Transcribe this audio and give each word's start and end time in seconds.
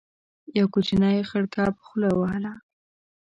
يو 0.57 0.65
کوچنی 0.73 1.17
خړ 1.29 1.43
کب 1.55 1.73
خوله 1.85 2.09
وهله. 2.19 2.53